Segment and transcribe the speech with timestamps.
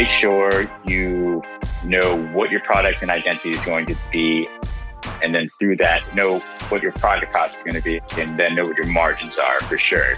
[0.00, 1.42] make sure you
[1.84, 4.48] know what your product and identity is going to be.
[5.22, 6.38] And then through that, know
[6.70, 9.60] what your product cost is going to be, and then know what your margins are
[9.60, 10.14] for sure.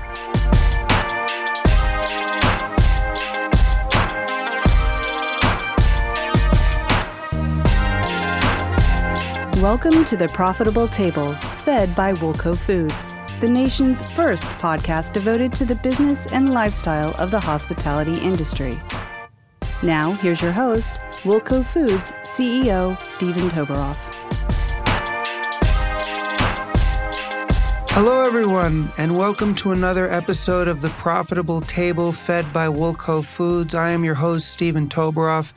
[9.60, 11.32] Welcome to the Profitable Table,
[11.64, 17.32] fed by Woolco Foods, the nation's first podcast devoted to the business and lifestyle of
[17.32, 18.80] the hospitality industry.
[19.84, 23.96] Now, here's your host, Woolco Foods CEO Steven Toberoff.
[27.90, 33.74] Hello, everyone, and welcome to another episode of the Profitable Table fed by Woolco Foods.
[33.74, 35.52] I am your host, Steven Toberoff,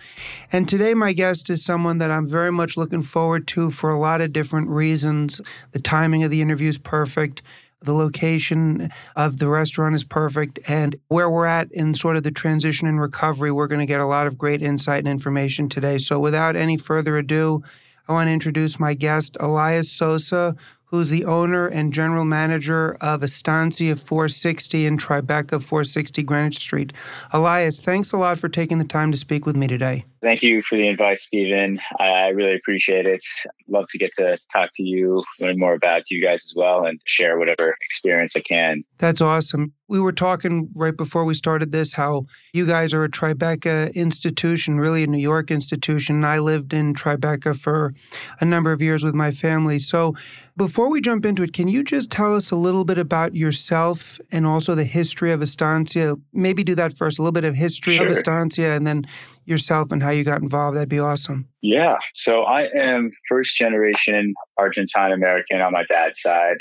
[0.52, 4.00] and today my guest is someone that I'm very much looking forward to for a
[4.00, 5.40] lot of different reasons.
[5.72, 7.44] The timing of the interview is perfect.
[7.86, 10.60] The location of the restaurant is perfect.
[10.68, 14.00] And where we're at in sort of the transition and recovery, we're going to get
[14.00, 15.98] a lot of great insight and information today.
[15.98, 17.64] So, without any further ado,
[18.08, 23.24] I want to introduce my guest, Elias Sosa, who's the owner and general manager of
[23.24, 26.94] Estancia 460 in Tribeca 460 Greenwich Street.
[27.34, 30.06] Elias, thanks a lot for taking the time to speak with me today.
[30.26, 31.80] Thank you for the invite, Steven.
[32.00, 33.22] I really appreciate it.
[33.68, 37.00] Love to get to talk to you, learn more about you guys as well, and
[37.06, 38.84] share whatever experience I can.
[38.98, 39.74] That's awesome.
[39.88, 44.80] We were talking right before we started this how you guys are a Tribeca institution,
[44.80, 46.26] really a New York institution.
[46.26, 47.94] I lived in Tribeca for
[48.42, 49.78] a number of years with my family.
[49.78, 50.16] So,
[50.58, 54.20] before we jump into it, can you just tell us a little bit about yourself
[54.32, 56.16] and also the history of Estancia?
[56.34, 58.08] Maybe do that first, a little bit of history Sure.
[58.08, 59.06] of Estancia, and then
[59.46, 60.76] yourself and how you got involved.
[60.76, 61.48] That'd be awesome.
[61.62, 61.98] Yeah.
[62.14, 66.58] So I am first generation Argentine American on my dad's side.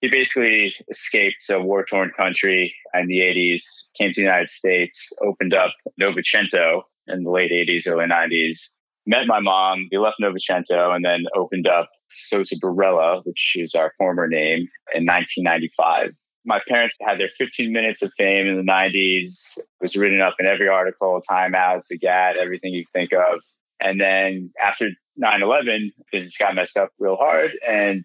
[0.00, 3.62] He basically escaped a war torn country in the 80s,
[3.96, 8.78] came to the United States, opened up Novecento in the late 80s, early 90s.
[9.06, 9.88] Met my mom.
[9.90, 15.04] He left Novecento and then opened up Sosa Borella, which is our former name, in
[15.06, 16.12] 1995
[16.44, 19.58] my parents had their 15 minutes of fame in the 90s.
[19.58, 23.40] It was written up in every article, Time Out, Zagat, everything you think of.
[23.80, 27.52] And then after 9 11, business got messed up real hard.
[27.66, 28.04] And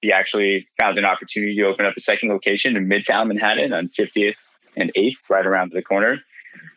[0.00, 3.88] he actually found an opportunity to open up a second location in Midtown Manhattan on
[3.88, 4.36] 50th
[4.76, 6.18] and 8th, right around the corner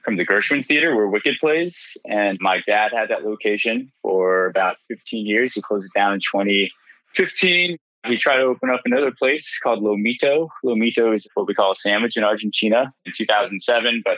[0.04, 1.98] from the Gershwin Theater where Wicked plays.
[2.06, 5.54] And my dad had that location for about 15 years.
[5.54, 7.78] He closed it down in 2015
[8.09, 10.50] we tried to open up another place called Lomito.
[10.63, 14.18] Lomito is what we call a sandwich in Argentina in 2007, but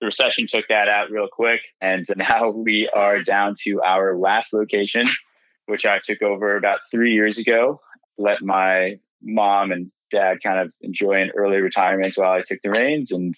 [0.00, 1.60] the recession took that out real quick.
[1.80, 5.06] And now we are down to our last location,
[5.66, 7.80] which I took over about three years ago.
[8.18, 12.70] Let my mom and dad kind of enjoy an early retirement while I took the
[12.70, 13.12] reins.
[13.12, 13.34] And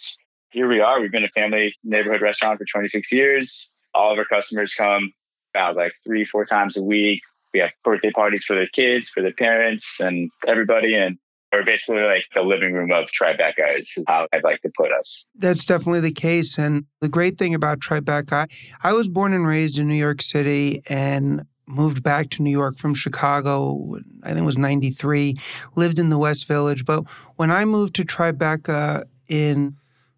[0.50, 1.00] here we are.
[1.00, 3.78] We've been a family neighborhood restaurant for 26 years.
[3.94, 5.12] All of our customers come
[5.54, 7.20] about like three, four times a week
[7.52, 10.94] we have birthday parties for the kids, for the parents, and everybody.
[10.94, 11.18] And
[11.52, 15.30] we're basically like the living room of Tribeca is how I'd like to put us.
[15.34, 16.58] That's definitely the case.
[16.58, 18.50] And the great thing about Tribeca,
[18.82, 22.76] I was born and raised in New York City and moved back to New York
[22.76, 23.96] from Chicago.
[24.22, 25.36] I think it was 93,
[25.76, 26.84] lived in the West Village.
[26.84, 27.04] But
[27.36, 29.76] when I moved to Tribeca in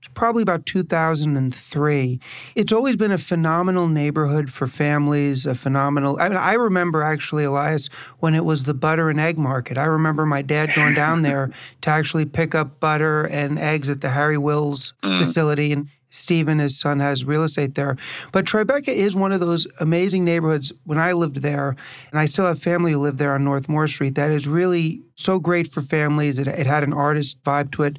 [0.09, 2.20] probably about 2003.
[2.54, 6.19] It's always been a phenomenal neighborhood for families, a phenomenal.
[6.20, 7.88] I mean, I remember actually, Elias,
[8.19, 9.78] when it was the butter and egg market.
[9.78, 11.50] I remember my dad going down there
[11.82, 15.19] to actually pick up butter and eggs at the Harry Wils mm.
[15.19, 15.72] facility.
[15.72, 17.97] And Stephen, his son, has real estate there.
[18.32, 20.72] But Tribeca is one of those amazing neighborhoods.
[20.84, 21.76] When I lived there,
[22.10, 25.03] and I still have family who live there on North Moore Street, that is really
[25.14, 26.38] so great for families.
[26.38, 27.98] It, it had an artist vibe to it.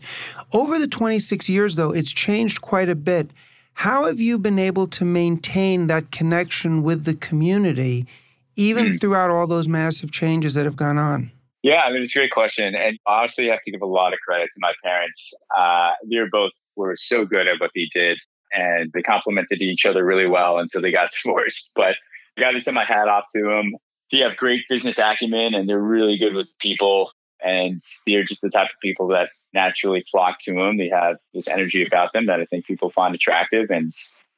[0.54, 3.32] Over the 26 years, though, it's changed quite a bit.
[3.74, 8.08] How have you been able to maintain that connection with the community,
[8.56, 11.32] even throughout all those massive changes that have gone on?
[11.66, 12.76] Yeah, I mean, it's a great question.
[12.76, 15.34] And honestly, I have to give a lot of credit to my parents.
[15.58, 18.20] Uh, they're both were so good at what they did
[18.54, 21.74] and they complemented each other really well until they got divorced.
[21.76, 21.96] But
[22.38, 23.76] I got to tip my hat off to them.
[24.12, 27.12] They have great business acumen and they're really good with people.
[27.44, 30.78] And they're just the type of people that naturally flock to them.
[30.78, 33.70] They have this energy about them that I think people find attractive.
[33.70, 33.92] And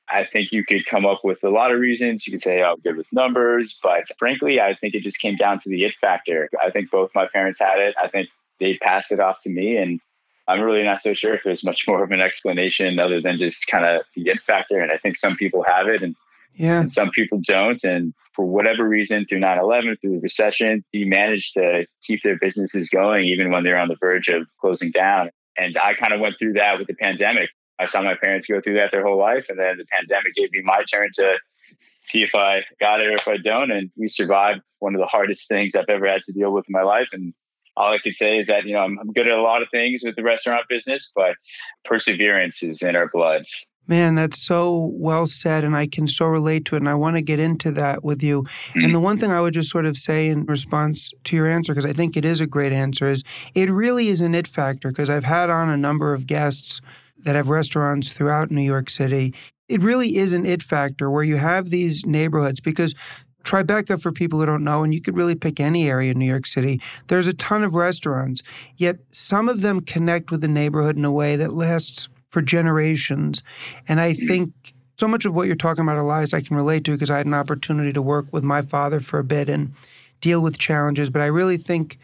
[0.09, 2.25] I think you could come up with a lot of reasons.
[2.25, 3.79] You could say, oh, I'm good with numbers.
[3.83, 6.49] But frankly, I think it just came down to the it factor.
[6.63, 7.95] I think both my parents had it.
[8.01, 8.29] I think
[8.59, 9.77] they passed it off to me.
[9.77, 9.99] And
[10.47, 13.67] I'm really not so sure if there's much more of an explanation other than just
[13.67, 14.79] kind of the it factor.
[14.79, 16.15] And I think some people have it and,
[16.53, 16.81] yeah.
[16.81, 17.83] and some people don't.
[17.83, 22.37] And for whatever reason, through 9 11, through the recession, he managed to keep their
[22.37, 25.31] businesses going even when they're on the verge of closing down.
[25.57, 27.49] And I kind of went through that with the pandemic.
[27.79, 29.47] I saw my parents go through that their whole life.
[29.49, 31.37] And then the pandemic gave me my turn to
[32.01, 33.71] see if I got it or if I don't.
[33.71, 36.73] And we survived one of the hardest things I've ever had to deal with in
[36.73, 37.09] my life.
[37.11, 37.33] And
[37.77, 39.69] all I could say is that, you know, I'm, I'm good at a lot of
[39.69, 41.35] things with the restaurant business, but
[41.85, 43.43] perseverance is in our blood.
[43.89, 45.63] Man, that's so well said.
[45.63, 46.79] And I can so relate to it.
[46.79, 48.43] And I want to get into that with you.
[48.43, 48.83] Mm-hmm.
[48.83, 51.73] And the one thing I would just sort of say in response to your answer,
[51.73, 53.23] because I think it is a great answer, is
[53.55, 54.89] it really is an it factor.
[54.89, 56.81] Because I've had on a number of guests
[57.19, 59.33] that have restaurants throughout New York City.
[59.69, 62.93] It really is an it factor where you have these neighborhoods because
[63.47, 66.25] Tribeca, for people who don't know, and you could really pick any area in New
[66.25, 68.43] York City, there's a ton of restaurants,
[68.75, 73.41] yet some of them connect with the neighborhood in a way that lasts for generations.
[73.87, 74.27] And I mm.
[74.27, 74.53] think
[74.97, 77.25] so much of what you're talking about, Elias, I can relate to because I had
[77.25, 79.71] an opportunity to work with my father for a bit and
[80.19, 81.09] deal with challenges.
[81.09, 81.97] But I really think,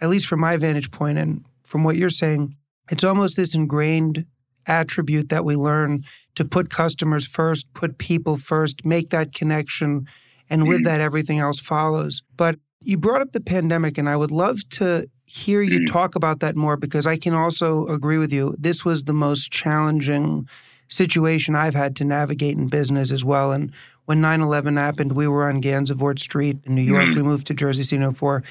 [0.00, 2.56] at least from my vantage point and from what you're saying,
[2.90, 4.26] it's almost this ingrained
[4.66, 6.04] attribute that we learn
[6.34, 10.06] to put customers first, put people first, make that connection.
[10.50, 10.84] And with mm.
[10.84, 12.22] that, everything else follows.
[12.36, 15.86] But you brought up the pandemic, and I would love to hear you mm.
[15.86, 18.56] talk about that more because I can also agree with you.
[18.58, 20.48] This was the most challenging
[20.88, 23.52] situation I've had to navigate in business as well.
[23.52, 23.70] And
[24.06, 27.04] when 9 11 happened, we were on Gansevoort Street in New York.
[27.04, 27.16] Mm.
[27.16, 28.42] We moved to Jersey City 04.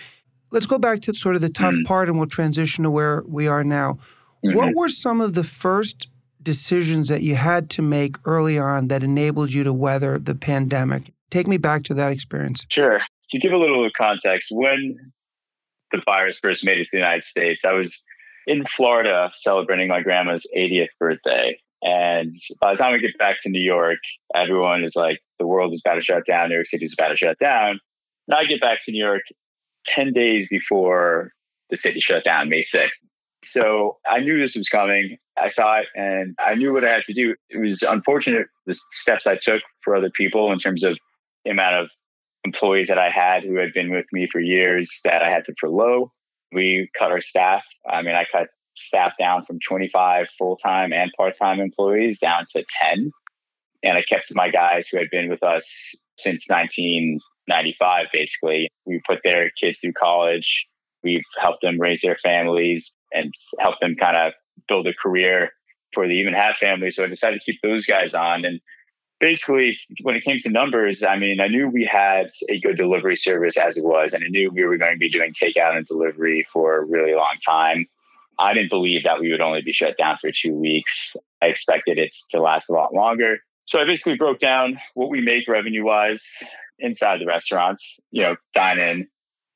[0.51, 1.85] Let's go back to sort of the tough mm.
[1.85, 3.99] part and we'll transition to where we are now.
[4.45, 4.57] Mm-hmm.
[4.57, 6.07] What were some of the first
[6.41, 11.11] decisions that you had to make early on that enabled you to weather the pandemic?
[11.29, 12.65] Take me back to that experience.
[12.69, 13.01] Sure.
[13.31, 14.97] To give a little context, when
[15.91, 18.05] the virus first made it to the United States, I was
[18.47, 21.59] in Florida celebrating my grandma's 80th birthday.
[21.81, 23.99] And by the time we get back to New York,
[24.35, 27.09] everyone is like, the world is about to shut down, New York City is about
[27.09, 27.79] to shut down.
[28.27, 29.21] And I get back to New York
[29.85, 31.31] 10 days before
[31.69, 33.03] the city shut down, May 6th.
[33.43, 35.17] So I knew this was coming.
[35.37, 37.35] I saw it and I knew what I had to do.
[37.49, 40.97] It was unfortunate the steps I took for other people in terms of
[41.49, 41.91] the amount of
[42.45, 45.53] employees that I had who had been with me for years that I had to
[45.59, 46.11] furlough.
[46.51, 47.65] We cut our staff.
[47.89, 52.45] I mean, I cut staff down from 25 full time and part time employees down
[52.51, 52.63] to
[52.93, 53.11] 10.
[53.83, 58.69] And I kept my guys who had been with us since 1995, basically.
[58.85, 60.67] We put their kids through college.
[61.03, 64.33] We've helped them raise their families and helped them kind of
[64.67, 65.51] build a career
[65.91, 66.97] before they even have families.
[66.97, 68.43] So I decided to keep those guys on.
[68.45, 68.59] And
[69.19, 73.15] basically, when it came to numbers, I mean, I knew we had a good delivery
[73.15, 75.85] service as it was, and I knew we were going to be doing takeout and
[75.85, 77.87] delivery for a really long time.
[78.37, 81.15] I didn't believe that we would only be shut down for two weeks.
[81.41, 83.39] I expected it to last a lot longer.
[83.65, 86.43] So I basically broke down what we make revenue wise
[86.79, 89.07] inside the restaurants, you know, dine in.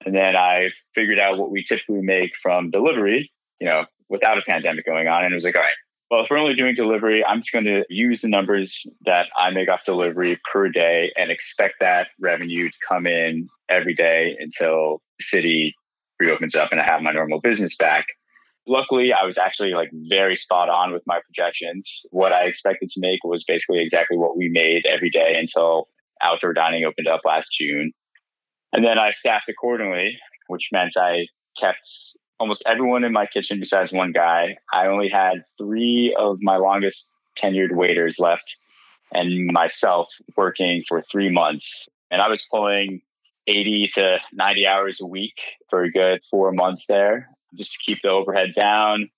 [0.05, 3.31] And then I figured out what we typically make from delivery
[3.63, 5.23] you know, without a pandemic going on.
[5.23, 5.71] And it was like, all right,
[6.13, 9.49] well, if we're only doing delivery, I'm just going to use the numbers that I
[9.49, 15.01] make off delivery per day and expect that revenue to come in every day until
[15.17, 15.73] the city
[16.19, 18.05] reopens up and I have my normal business back.
[18.67, 22.05] Luckily, I was actually like very spot on with my projections.
[22.11, 25.87] What I expected to make was basically exactly what we made every day until
[26.21, 27.91] outdoor dining opened up last June.
[28.71, 30.15] And then I staffed accordingly,
[30.45, 31.25] which meant I
[31.59, 31.89] kept
[32.39, 34.57] almost everyone in my kitchen besides one guy.
[34.73, 38.57] I only had three of my longest tenured waiters left
[39.13, 41.87] and myself working for three months.
[42.11, 43.01] And I was pulling
[43.47, 47.99] 80 to 90 hours a week for a good four months there just to keep
[48.01, 49.09] the overhead down.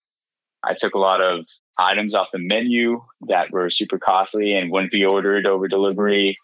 [0.63, 1.45] I took a lot of
[1.77, 6.37] items off the menu that were super costly and wouldn't be ordered over delivery.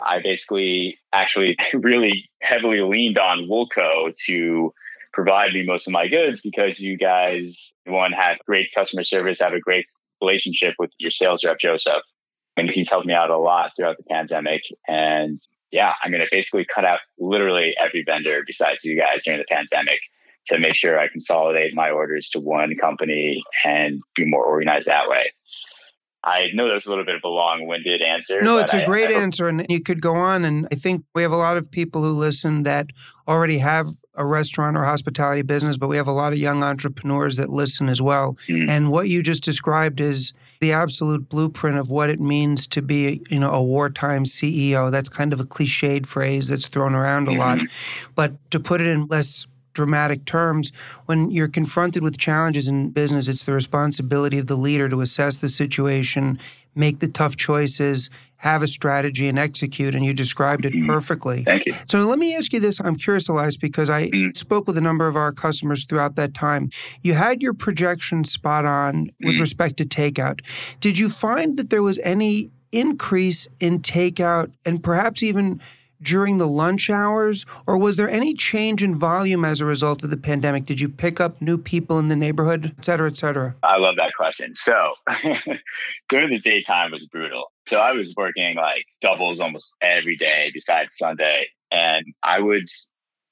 [0.00, 4.74] I basically actually really heavily leaned on Woolco to
[5.12, 9.52] provide me most of my goods because you guys, one, have great customer service, have
[9.52, 9.86] a great
[10.20, 12.02] relationship with your sales rep, Joseph.
[12.56, 14.62] And he's helped me out a lot throughout the pandemic.
[14.86, 15.40] And
[15.70, 19.54] yeah, I'm going to basically cut out literally every vendor besides you guys during the
[19.54, 20.00] pandemic
[20.48, 25.08] to make sure I consolidate my orders to one company and be more organized that
[25.08, 25.32] way.
[26.24, 28.42] I know that was a little bit of a long winded answer.
[28.42, 29.48] No, it's a great I, I answer.
[29.48, 30.44] And you could go on.
[30.44, 32.86] And I think we have a lot of people who listen that
[33.26, 37.36] already have a restaurant or hospitality business, but we have a lot of young entrepreneurs
[37.36, 38.34] that listen as well.
[38.46, 38.68] Mm.
[38.68, 43.22] And what you just described is the absolute blueprint of what it means to be,
[43.30, 44.90] you know, a wartime CEO.
[44.90, 47.38] That's kind of a cliched phrase that's thrown around a mm.
[47.38, 47.58] lot.
[47.58, 48.12] Mm-hmm.
[48.14, 50.72] But to put it in less dramatic terms,
[51.06, 55.38] when you're confronted with challenges in business, it's the responsibility of the leader to assess
[55.38, 56.38] the situation,
[56.74, 58.10] make the tough choices,
[58.42, 60.88] have a strategy and execute, and you described it mm-hmm.
[60.90, 61.44] perfectly.
[61.44, 61.76] Thank you.
[61.88, 62.80] So let me ask you this.
[62.80, 64.36] I'm curious, Elias, because I mm.
[64.36, 66.68] spoke with a number of our customers throughout that time.
[67.02, 69.40] You had your projection spot on with mm.
[69.40, 70.40] respect to takeout.
[70.80, 75.60] Did you find that there was any increase in takeout and perhaps even
[76.02, 80.10] during the lunch hours, or was there any change in volume as a result of
[80.10, 80.66] the pandemic?
[80.66, 83.54] Did you pick up new people in the neighborhood, et cetera, et cetera?
[83.62, 84.54] I love that question.
[84.54, 84.94] So
[86.08, 87.52] during the daytime was brutal.
[87.66, 91.46] So I was working like doubles almost every day besides Sunday.
[91.70, 92.68] And I would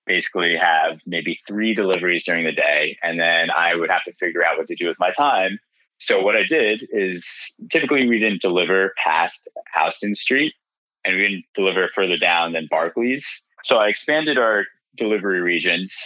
[0.06, 2.96] basically have maybe three deliveries during the day.
[3.02, 5.58] And then I would have to figure out what to do with my time.
[5.98, 9.46] So what I did is typically we didn't deliver past
[9.76, 10.54] Houston Street
[11.04, 13.48] and we didn't deliver further down than Barclays.
[13.64, 14.64] So I expanded our
[14.96, 15.96] delivery regions.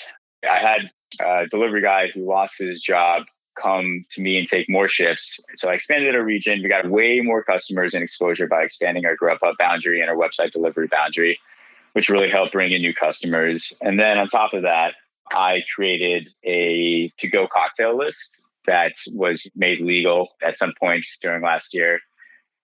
[0.48, 3.24] I had a delivery guy who lost his job
[3.60, 5.44] come to me and take more shifts.
[5.56, 6.62] So I expanded our region.
[6.62, 10.50] We got way more customers and exposure by expanding our Grubhub boundary and our website
[10.50, 11.38] delivery boundary,
[11.92, 13.78] which really helped bring in new customers.
[13.80, 14.94] And then on top of that,
[15.30, 21.42] I created a to go cocktail list that was made legal at some point during
[21.42, 22.00] last year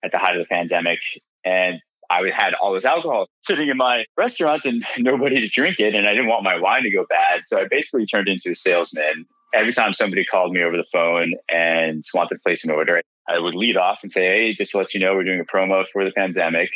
[0.03, 0.99] at the height of the pandemic.
[1.45, 1.79] And
[2.11, 5.95] I had all this alcohol sitting in my restaurant and nobody to drink it.
[5.95, 7.41] And I didn't want my wine to go bad.
[7.43, 9.25] So I basically turned into a salesman.
[9.53, 13.39] Every time somebody called me over the phone and wanted to place an order, I
[13.39, 15.85] would lead off and say, Hey, just to let you know, we're doing a promo
[15.91, 16.69] for the pandemic.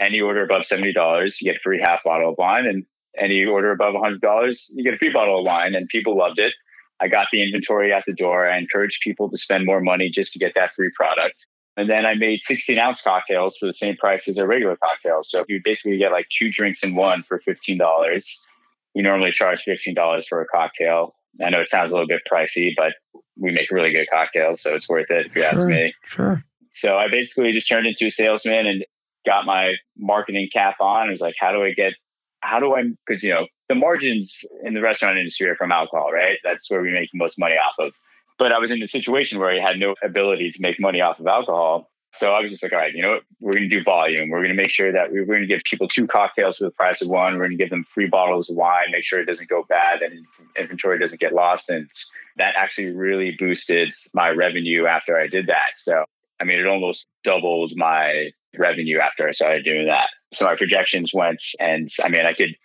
[0.00, 0.94] Any order above $70,
[1.40, 2.66] you get a free half bottle of wine.
[2.66, 2.84] And
[3.18, 5.74] any order above $100, you get a free bottle of wine.
[5.74, 6.52] And people loved it.
[7.00, 8.48] I got the inventory at the door.
[8.48, 11.46] I encouraged people to spend more money just to get that free product.
[11.76, 15.22] And then I made 16 ounce cocktails for the same price as a regular cocktail.
[15.22, 18.46] So you basically get like two drinks in one for $15.
[18.94, 21.14] We normally charge $15 for a cocktail.
[21.44, 22.94] I know it sounds a little bit pricey, but
[23.38, 24.62] we make really good cocktails.
[24.62, 25.92] So it's worth it if you sure, ask me.
[26.04, 26.42] Sure.
[26.72, 28.84] So I basically just turned into a salesman and
[29.26, 31.08] got my marketing cap on.
[31.08, 31.92] I was like, how do I get,
[32.40, 36.10] how do I, because, you know, the margins in the restaurant industry are from alcohol,
[36.10, 36.38] right?
[36.42, 37.92] That's where we make the most money off of.
[38.38, 41.18] But I was in a situation where I had no ability to make money off
[41.20, 41.90] of alcohol.
[42.12, 43.22] So I was just like, all right, you know what?
[43.40, 44.30] We're going to do volume.
[44.30, 46.70] We're going to make sure that we're going to give people two cocktails for the
[46.70, 47.34] price of one.
[47.34, 50.00] We're going to give them free bottles of wine, make sure it doesn't go bad
[50.00, 50.24] and
[50.58, 51.68] inventory doesn't get lost.
[51.68, 51.90] And
[52.36, 55.72] that actually really boosted my revenue after I did that.
[55.76, 56.04] So,
[56.40, 60.08] I mean, it almost doubled my revenue after I started doing that.
[60.32, 62.56] So my projections went, and I mean, I could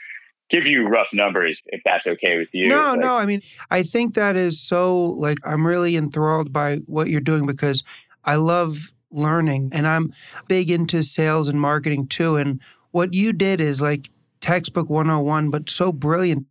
[0.51, 2.67] give you rough numbers if that's okay with you.
[2.67, 3.15] No, like, no.
[3.15, 3.41] I mean,
[3.72, 7.84] I think that is so like I'm really enthralled by what you're doing because
[8.25, 10.13] I love learning and I'm
[10.48, 12.36] big into sales and marketing too.
[12.36, 14.10] And what you did is like
[14.41, 16.46] textbook 101, but so brilliant.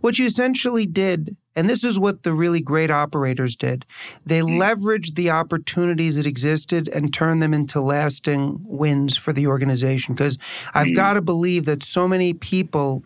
[0.00, 3.86] What you essentially did, and this is what the really great operators did,
[4.26, 4.60] they mm-hmm.
[4.60, 10.14] leveraged the opportunities that existed and turned them into lasting wins for the organization.
[10.14, 10.36] Because
[10.74, 10.94] I've mm-hmm.
[10.96, 13.02] got to believe that so many people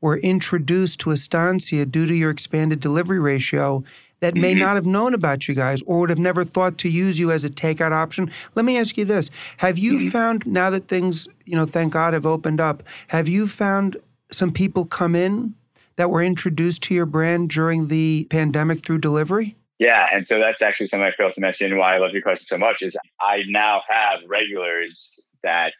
[0.00, 3.82] were introduced to Estancia due to your expanded delivery ratio
[4.20, 4.60] that may mm-hmm.
[4.60, 7.44] not have known about you guys or would have never thought to use you as
[7.44, 8.30] a takeout option.
[8.54, 9.30] Let me ask you this.
[9.58, 10.08] Have you mm-hmm.
[10.08, 13.96] found now that things, you know, thank God have opened up, have you found
[14.30, 15.54] some people come in
[15.96, 19.56] that were introduced to your brand during the pandemic through delivery?
[19.78, 22.46] Yeah, and so that's actually something I failed to mention why I love your question
[22.46, 25.74] so much is I now have regulars that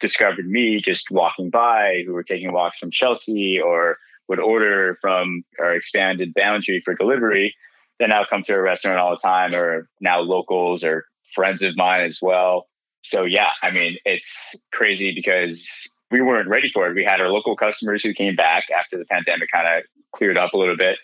[0.00, 3.98] discovered me just walking by who were taking walks from Chelsea or
[4.28, 7.54] would order from our expanded boundary for delivery
[7.98, 11.76] they now come to a restaurant all the time or now locals or friends of
[11.76, 12.68] mine as well.
[13.02, 16.94] So yeah i mean it's crazy because we weren't ready for it.
[16.94, 20.52] We had our local customers who came back after the pandemic kind of cleared up
[20.54, 20.98] a little bit.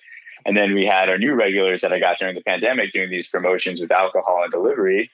[0.47, 3.29] And then we had our new regulars that i got during the pandemic doing these
[3.29, 5.11] promotions with alcohol and delivery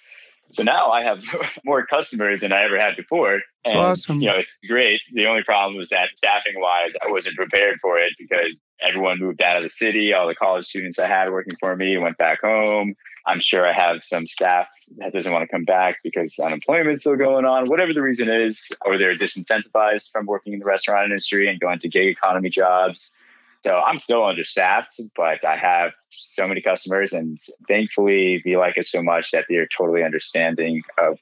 [0.50, 1.22] so now I have
[1.64, 3.40] more customers than I ever had before.
[3.64, 4.20] And, awesome.
[4.20, 5.00] you know, it's great.
[5.12, 9.42] The only problem was that staffing wise, I wasn't prepared for it because everyone moved
[9.42, 10.12] out of the city.
[10.12, 12.94] All the college students I had working for me went back home.
[13.26, 17.16] I'm sure I have some staff that doesn't want to come back because unemployment's still
[17.16, 21.46] going on, whatever the reason is, or they're disincentivized from working in the restaurant industry
[21.46, 23.18] and going to gig economy jobs.
[23.64, 28.90] So I'm still understaffed, but I have so many customers, and thankfully, they like us
[28.90, 31.18] so much that they're totally understanding of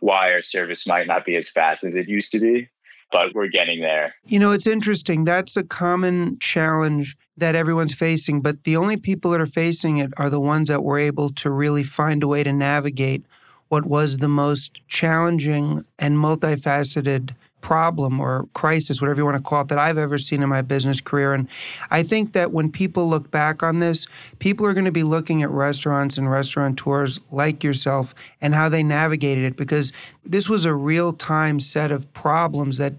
[0.00, 2.68] why our service might not be as fast as it used to be.
[3.12, 4.14] But we're getting there.
[4.24, 5.24] You know, it's interesting.
[5.24, 10.12] That's a common challenge that everyone's facing, but the only people that are facing it
[10.16, 13.24] are the ones that were able to really find a way to navigate
[13.68, 17.34] what was the most challenging and multifaceted
[17.66, 20.62] problem or crisis, whatever you want to call it, that I've ever seen in my
[20.62, 21.34] business career.
[21.34, 21.48] And
[21.90, 24.06] I think that when people look back on this,
[24.38, 28.84] people are going to be looking at restaurants and restaurateurs like yourself and how they
[28.84, 29.92] navigated it because
[30.24, 32.94] this was a real time set of problems that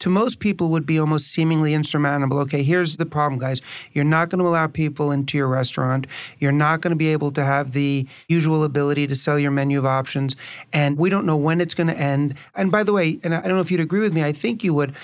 [0.00, 2.38] to most people would be almost seemingly insurmountable.
[2.40, 3.62] Okay, here's the problem, guys.
[3.92, 6.06] You're not going to allow people into your restaurant.
[6.38, 9.78] You're not going to be able to have the usual ability to sell your menu
[9.78, 10.36] of options.
[10.72, 12.34] And we don't know when it's going to end.
[12.54, 14.64] And by the way, and I don't know if you'd agree with me, I think
[14.64, 14.94] you would.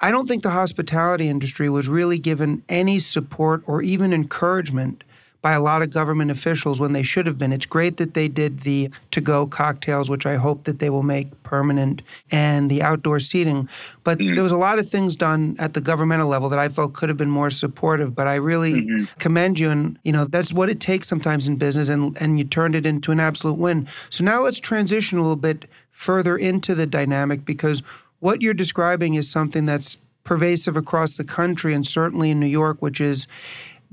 [0.00, 5.04] I don't think the hospitality industry was really given any support or even encouragement
[5.42, 7.52] by a lot of government officials when they should have been.
[7.52, 11.02] It's great that they did the to go cocktails, which I hope that they will
[11.02, 13.68] make permanent, and the outdoor seating.
[14.04, 14.36] But mm-hmm.
[14.36, 17.08] there was a lot of things done at the governmental level that I felt could
[17.08, 18.14] have been more supportive.
[18.14, 19.04] But I really mm-hmm.
[19.18, 19.68] commend you.
[19.70, 22.86] And, you know, that's what it takes sometimes in business, and, and you turned it
[22.86, 23.88] into an absolute win.
[24.10, 27.82] So now let's transition a little bit further into the dynamic because
[28.20, 32.80] what you're describing is something that's pervasive across the country and certainly in New York,
[32.80, 33.26] which is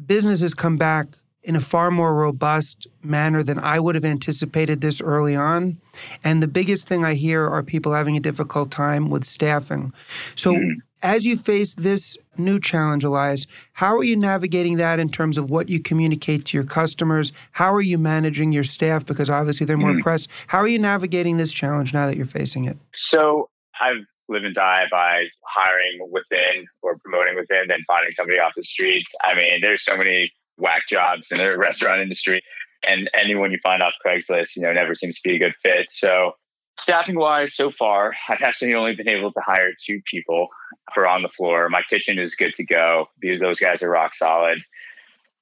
[0.06, 1.08] businesses come back
[1.44, 5.78] in a far more robust manner than I would have anticipated this early on.
[6.24, 9.94] And the biggest thing I hear are people having a difficult time with staffing.
[10.36, 10.76] So, mm.
[11.02, 15.50] as you face this new challenge, Elias, how are you navigating that in terms of
[15.50, 17.32] what you communicate to your customers?
[17.54, 19.06] How are you managing your staff?
[19.06, 20.02] Because obviously they're more mm.
[20.02, 20.30] pressed.
[20.48, 22.78] How are you navigating this challenge now that you're facing it?
[22.94, 23.50] So,
[23.82, 28.64] I've live and die by hiring within or promoting within than finding somebody off the
[28.64, 29.14] streets.
[29.24, 32.42] I mean, there's so many whack jobs in the restaurant industry.
[32.88, 35.88] And anyone you find off Craigslist, you know, never seems to be a good fit.
[35.90, 36.34] So
[36.80, 40.48] staffing wise, so far, I've actually only been able to hire two people
[40.94, 41.70] for on the floor.
[41.70, 44.60] My kitchen is good to go because those guys are rock solid.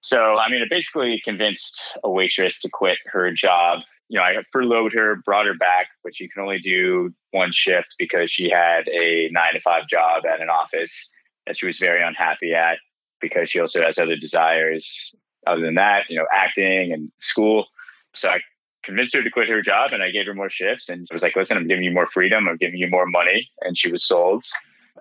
[0.02, 3.82] So, I mean, I basically convinced a waitress to quit her job.
[4.10, 7.96] You know, I furloughed her, brought her back, but she can only do one shift
[8.00, 11.14] because she had a nine to five job at an office
[11.46, 12.78] that she was very unhappy at
[13.22, 17.68] because she also has other desires other than that, you know, acting and school.
[18.14, 18.40] So I
[18.84, 21.24] convinced her to quit her job and I gave her more shifts and I was
[21.24, 23.50] like, listen, I'm giving you more freedom, I'm giving you more money.
[23.62, 24.44] And she was sold.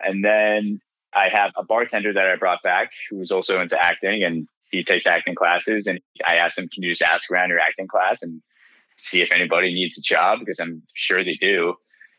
[0.04, 0.80] And then
[1.14, 4.84] I have a bartender that I brought back who was also into acting and he
[4.84, 5.86] takes acting classes.
[5.86, 8.42] And I asked him, can you just ask around your acting class and
[8.96, 10.40] see if anybody needs a job?
[10.40, 11.74] Because I'm sure they do.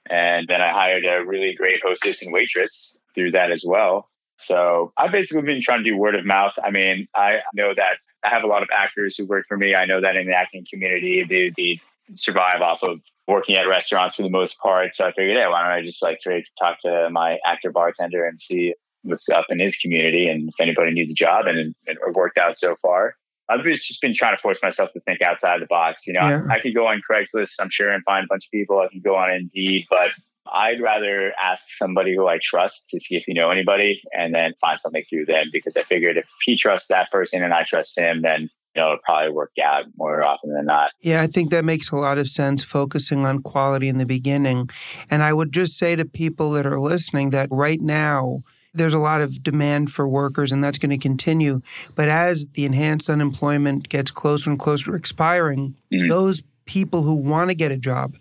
[0.09, 4.09] And then I hired a really great hostess and waitress through that as well.
[4.37, 6.53] So I've basically been trying to do word of mouth.
[6.63, 9.75] I mean, I know that I have a lot of actors who work for me.
[9.75, 11.81] I know that in the acting community, they, they
[12.13, 14.95] survive off of working at restaurants for the most part.
[14.95, 17.71] So I figured, hey, why don't I just like try to talk to my actor
[17.71, 21.57] bartender and see what's up in his community and if anybody needs a job and,
[21.57, 23.15] and it worked out so far.
[23.49, 26.05] I've just been trying to force myself to think outside the box.
[26.05, 26.43] You know, yeah.
[26.49, 28.79] I, I could go on Craigslist, I'm sure, and find a bunch of people.
[28.79, 30.09] I can go on Indeed, but
[30.53, 34.53] I'd rather ask somebody who I trust to see if you know anybody and then
[34.59, 37.97] find something through them because I figured if he trusts that person and I trust
[37.97, 40.91] him, then you know, it'll probably work out more often than not.
[41.01, 44.69] Yeah, I think that makes a lot of sense, focusing on quality in the beginning.
[45.09, 48.43] And I would just say to people that are listening that right now,
[48.75, 51.61] there's a lot of demand for workers, and that's going to continue.
[51.95, 56.07] But as the enhanced unemployment gets closer and closer to expiring, mm-hmm.
[56.07, 58.15] those people who want to get a job,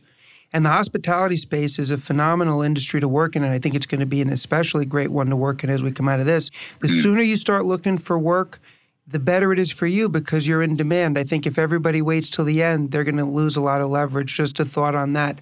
[0.52, 3.44] and the hospitality space is a phenomenal industry to work in.
[3.44, 5.82] And I think it's going to be an especially great one to work in as
[5.82, 6.50] we come out of this.
[6.80, 7.00] The mm-hmm.
[7.00, 8.60] sooner you start looking for work,
[9.06, 11.18] the better it is for you because you're in demand.
[11.18, 13.90] I think if everybody waits till the end, they're going to lose a lot of
[13.90, 14.34] leverage.
[14.34, 15.38] Just a thought on that.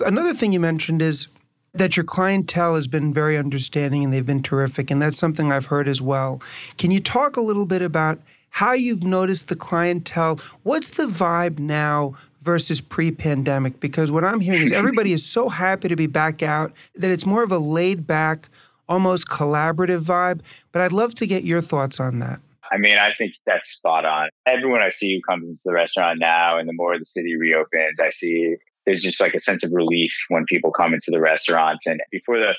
[0.00, 1.28] Another thing you mentioned is
[1.74, 4.90] that your clientele has been very understanding and they've been terrific.
[4.90, 6.42] And that's something I've heard as well.
[6.78, 10.38] Can you talk a little bit about how you've noticed the clientele?
[10.62, 15.88] What's the vibe now versus pre-pandemic because what I'm hearing is everybody is so happy
[15.88, 18.48] to be back out that it's more of a laid back,
[18.88, 20.40] almost collaborative vibe.
[20.72, 22.40] But I'd love to get your thoughts on that.
[22.70, 24.30] I mean, I think that's spot on.
[24.46, 28.00] Everyone I see who comes into the restaurant now, and the more the city reopens,
[28.00, 31.86] I see there's just like a sense of relief when people come into the restaurants.
[31.86, 32.54] And before the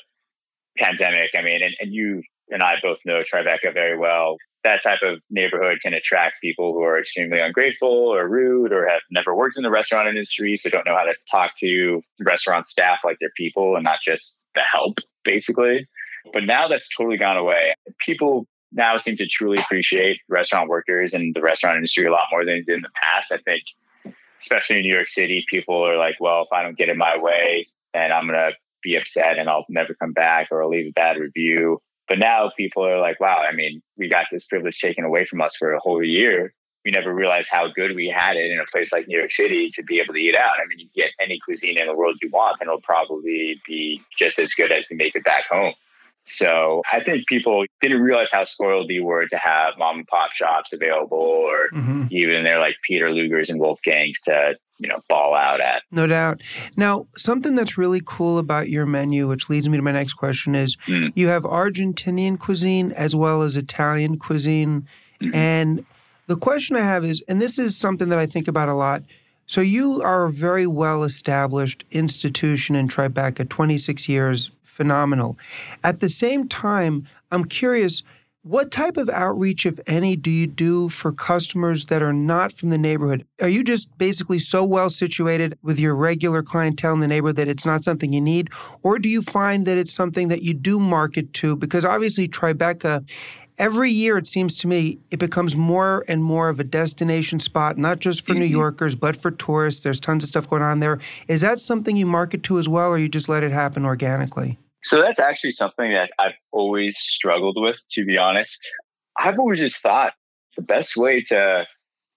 [0.78, 5.00] pandemic, I mean, and, and you and I both know Tribeca very well that type
[5.02, 9.56] of neighborhood can attract people who are extremely ungrateful or rude or have never worked
[9.56, 13.30] in the restaurant industry, so don't know how to talk to restaurant staff like they're
[13.36, 15.86] people and not just the help, basically.
[16.32, 17.74] But now that's totally gone away.
[18.00, 22.44] People now seem to truly appreciate restaurant workers and the restaurant industry a lot more
[22.44, 23.32] than they did in the past.
[23.32, 23.62] I think,
[24.40, 27.16] especially in New York City, people are like, well, if I don't get in my
[27.18, 30.88] way, then I'm going to be upset and I'll never come back or I'll leave
[30.88, 31.80] a bad review.
[32.08, 35.40] But now people are like, wow, I mean, we got this privilege taken away from
[35.40, 36.52] us for a whole year.
[36.84, 39.70] we never realized how good we had it in a place like New York City
[39.70, 40.60] to be able to eat out.
[40.62, 43.58] I mean, you can get any cuisine in the world you want, and it'll probably
[43.66, 45.72] be just as good as they make it back home.
[46.26, 50.32] So I think people didn't realize how spoiled we were to have mom and pop
[50.32, 52.06] shops available, or mm-hmm.
[52.10, 55.82] even they're like Peter Luger's and Wolfgang's to you know ball out at.
[55.90, 56.42] No doubt.
[56.76, 60.54] Now, something that's really cool about your menu, which leads me to my next question,
[60.54, 61.12] is mm.
[61.14, 64.88] you have Argentinian cuisine as well as Italian cuisine,
[65.20, 65.34] mm-hmm.
[65.34, 65.84] and
[66.26, 69.02] the question I have is, and this is something that I think about a lot.
[69.46, 75.38] So you are a very well established institution in Tribeca, 26 years, phenomenal.
[75.82, 78.02] At the same time, I'm curious,
[78.42, 82.68] what type of outreach, if any, do you do for customers that are not from
[82.68, 83.26] the neighborhood?
[83.40, 87.48] Are you just basically so well situated with your regular clientele in the neighborhood that
[87.48, 88.50] it's not something you need?
[88.82, 91.56] Or do you find that it's something that you do market to?
[91.56, 93.08] Because obviously, Tribeca
[93.58, 97.78] every year it seems to me it becomes more and more of a destination spot
[97.78, 98.40] not just for mm-hmm.
[98.40, 99.82] new yorkers but for tourists.
[99.82, 101.00] There's tons of stuff going on there.
[101.28, 104.58] Is that something you market to as well or you just let it happen organically?
[104.82, 108.66] So that's actually something that i've always struggled with to be honest.
[109.16, 110.14] I've always just thought
[110.56, 111.66] the best way to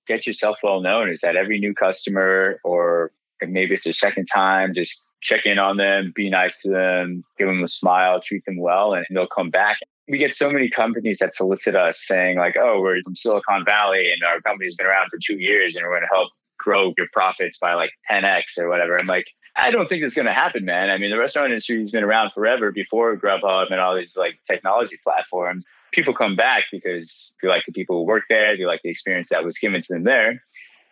[0.08, 3.12] get yourself well known is that every new customer or
[3.46, 7.48] maybe it's their second time just check in on them be nice to them give
[7.48, 11.20] them a smile treat them well and they'll come back we get so many companies
[11.20, 15.10] that solicit us saying like, "Oh, we're from Silicon Valley and our company's been around
[15.10, 18.70] for two years and we're going to help grow your profits by like 10x or
[18.70, 20.92] whatever." I'm like, I don't think it's going to happen, man.
[20.92, 24.40] I mean, the restaurant industry has been around forever before Grubhub and all these like
[24.46, 25.66] technology platforms.
[25.92, 29.30] People come back because they like the people who work there, they like the experience
[29.30, 30.44] that was given to them there.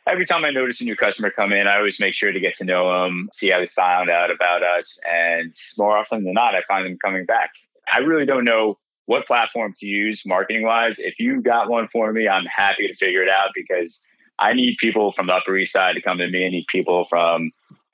[0.08, 2.56] Every time I notice a new customer come in, I always make sure to get
[2.56, 6.56] to know them, see how they found out about us, and more often than not,
[6.56, 7.52] I find them coming back.
[7.92, 11.00] I really don't know what platform to use marketing wise.
[11.00, 14.08] If you got one for me, I'm happy to figure it out because
[14.40, 16.46] I need people from the Upper East Side to come to me.
[16.46, 17.52] I need people from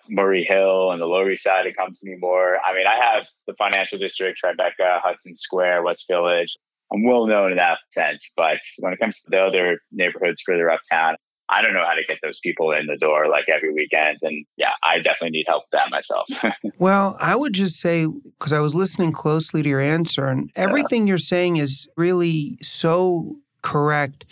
[0.10, 2.58] Murray Hill and the Lower East Side to come to me more.
[2.66, 6.58] I mean, I have the financial district, Tribeca, Hudson Square, West Village.
[6.94, 8.34] I'm well known in that sense.
[8.36, 11.16] But when it comes to the other neighborhoods further uptown,
[11.52, 14.20] I don't know how to get those people in the door like every weekend.
[14.22, 16.28] And yeah, I definitely need help with that myself.
[16.80, 21.06] well, I would just say, because I was listening closely to your answer, and everything
[21.06, 21.12] yeah.
[21.12, 24.26] you're saying is really so correct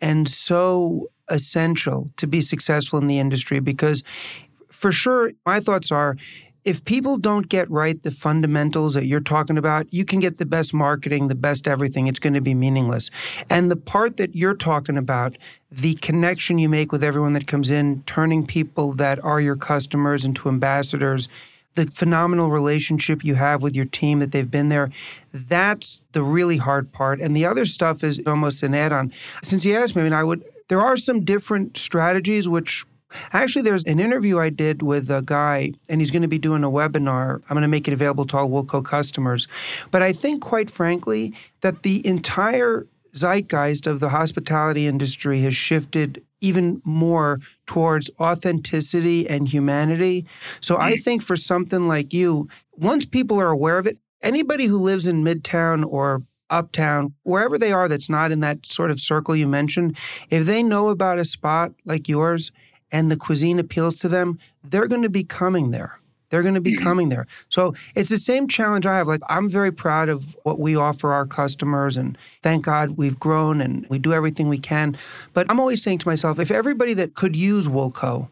[0.00, 4.04] and so essential to be successful in the industry because
[4.68, 6.16] for sure my thoughts are
[6.66, 10.44] if people don't get right the fundamentals that you're talking about, you can get the
[10.44, 12.08] best marketing, the best everything.
[12.08, 13.08] It's going to be meaningless.
[13.48, 15.38] And the part that you're talking about,
[15.70, 20.24] the connection you make with everyone that comes in, turning people that are your customers
[20.24, 21.28] into ambassadors,
[21.76, 24.90] the phenomenal relationship you have with your team that they've been there,
[25.32, 27.20] that's the really hard part.
[27.20, 29.12] And the other stuff is almost an add on.
[29.44, 32.84] Since you asked me, I mean, I would, there are some different strategies which
[33.32, 36.64] Actually, there's an interview I did with a guy, and he's going to be doing
[36.64, 37.42] a webinar.
[37.48, 39.46] I'm going to make it available to all Woolco customers.
[39.90, 46.22] But I think, quite frankly, that the entire zeitgeist of the hospitality industry has shifted
[46.40, 50.26] even more towards authenticity and humanity.
[50.60, 51.02] So I mm.
[51.02, 55.24] think for something like you, once people are aware of it, anybody who lives in
[55.24, 59.96] Midtown or uptown, wherever they are that's not in that sort of circle you mentioned,
[60.30, 62.52] if they know about a spot like yours
[62.96, 66.00] and the cuisine appeals to them, they're going to be coming there.
[66.30, 66.82] They're going to be mm-hmm.
[66.82, 67.26] coming there.
[67.50, 69.06] So it's the same challenge I have.
[69.06, 73.60] Like, I'm very proud of what we offer our customers, and thank God we've grown
[73.60, 74.96] and we do everything we can.
[75.34, 78.30] But I'm always saying to myself, if everybody that could use Woolco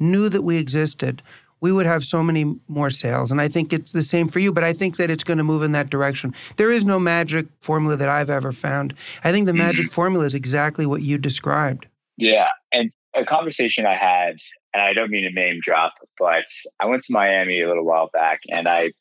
[0.00, 1.22] knew that we existed,
[1.60, 3.30] we would have so many more sales.
[3.30, 5.44] And I think it's the same for you, but I think that it's going to
[5.44, 6.34] move in that direction.
[6.56, 8.94] There is no magic formula that I've ever found.
[9.22, 9.66] I think the mm-hmm.
[9.66, 11.88] magic formula is exactly what you described.
[12.16, 12.48] Yeah.
[12.72, 14.36] And a conversation I had,
[14.74, 16.44] and I don't mean to name drop, but
[16.80, 18.92] I went to Miami a little while back and I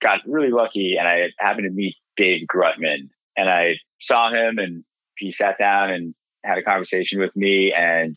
[0.00, 4.84] got really lucky and I happened to meet Dave Grutman and I saw him and
[5.16, 6.14] he sat down and
[6.44, 8.16] had a conversation with me and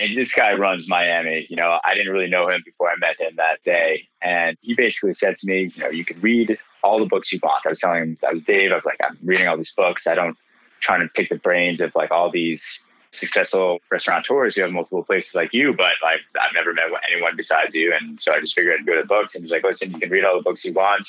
[0.00, 1.46] and this guy runs Miami.
[1.50, 4.06] You know, I didn't really know him before I met him that day.
[4.22, 7.40] And he basically said to me, you know, you can read all the books you
[7.42, 7.66] want.
[7.66, 10.06] I was telling him, I was Dave, I was like, I'm reading all these books.
[10.06, 10.36] I don't
[10.80, 15.34] trying to pick the brains of like all these successful restaurateurs who have multiple places
[15.34, 17.94] like you, but like I've never met anyone besides you.
[17.98, 19.98] And so I just figured I'd go to the books and he's like, listen, you
[19.98, 21.06] can read all the books you want.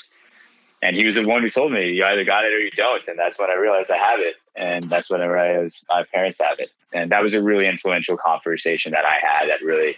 [0.82, 3.06] And he was the one who told me you either got it or you don't.
[3.08, 4.36] And that's when I realized I have it.
[4.56, 6.70] And that's when I realized my parents have it.
[6.94, 9.98] And that was a really influential conversation that I had that really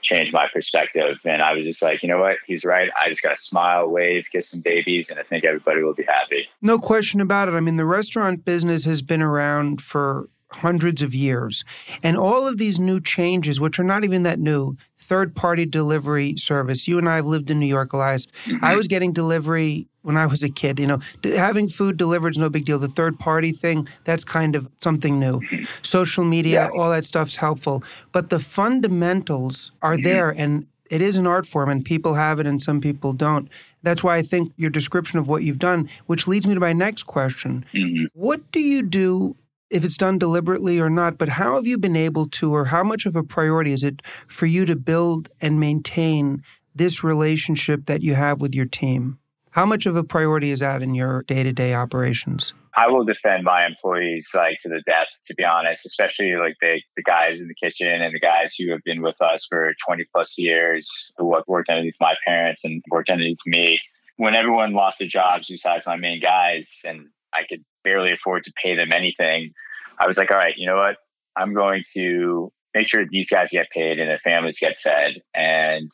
[0.00, 1.18] changed my perspective.
[1.24, 2.36] And I was just like, you know what?
[2.46, 2.88] He's right.
[2.98, 6.04] I just got to smile, wave, kiss some babies, and I think everybody will be
[6.04, 6.48] happy.
[6.62, 7.54] No question about it.
[7.54, 11.64] I mean, the restaurant business has been around for hundreds of years.
[12.02, 16.36] And all of these new changes, which are not even that new, third party delivery
[16.36, 16.88] service.
[16.88, 18.26] You and I have lived in New York, Elias.
[18.46, 18.64] Mm-hmm.
[18.64, 20.78] I was getting delivery when I was a kid.
[20.78, 22.78] You know, having food delivered is no big deal.
[22.78, 25.40] The third party thing, that's kind of something new.
[25.40, 25.64] Mm-hmm.
[25.82, 26.80] Social media, yeah.
[26.80, 27.82] all that stuff's helpful.
[28.12, 30.04] But the fundamentals are mm-hmm.
[30.04, 30.30] there.
[30.30, 33.48] And it is an art form, and people have it and some people don't.
[33.82, 36.72] That's why I think your description of what you've done, which leads me to my
[36.72, 37.64] next question.
[37.72, 38.04] Mm-hmm.
[38.12, 39.36] What do you do
[39.74, 42.84] if it's done deliberately or not, but how have you been able to, or how
[42.84, 46.44] much of a priority is it for you to build and maintain
[46.76, 49.18] this relationship that you have with your team?
[49.50, 52.54] How much of a priority is that in your day to day operations?
[52.76, 56.80] I will defend my employees like to the death, to be honest, especially like the,
[56.96, 60.04] the guys in the kitchen and the guys who have been with us for 20
[60.12, 63.80] plus years, who have worked underneath my parents and worked underneath me.
[64.18, 68.52] When everyone lost their jobs besides my main guys and I could barely afford to
[68.60, 69.52] pay them anything,
[69.98, 70.96] I was like, all right, you know what?
[71.36, 75.22] I'm going to make sure these guys get paid and their families get fed.
[75.34, 75.90] And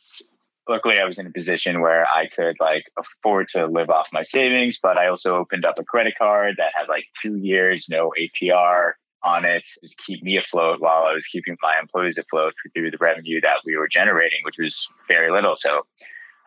[0.68, 4.22] luckily, I was in a position where I could like afford to live off my
[4.22, 8.12] savings, but I also opened up a credit card that had like two years, no
[8.18, 12.90] APR on it to keep me afloat while I was keeping my employees afloat through
[12.90, 15.56] the revenue that we were generating, which was very little.
[15.56, 15.82] So